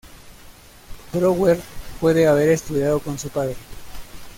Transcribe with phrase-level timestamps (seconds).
[1.13, 1.61] Brouwer
[1.99, 3.55] puede haber estudiado con su padre.